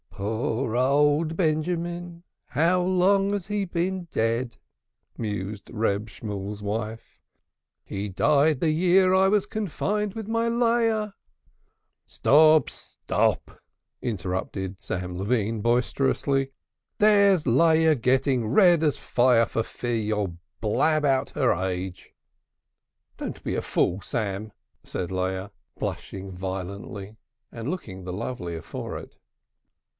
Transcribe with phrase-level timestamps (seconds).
[0.09, 2.23] "Poor old Benjamin!
[2.49, 4.57] How long has he been dead?"
[5.17, 7.19] mused Reb Shemuel's wife.
[7.83, 11.15] "He died the year I was confined with my Leah"
[12.17, 12.69] "Stop!
[12.69, 13.59] stop!"
[14.01, 16.51] interrupted Sam Levine boisterously.
[16.99, 22.13] "There's Leah getting as red as fire for fear you'll blab out her age."
[23.17, 24.51] "Don't be a fool, Sam,"
[24.83, 27.17] said Leah, blushing violently,
[27.51, 29.17] and looking the lovelier for it.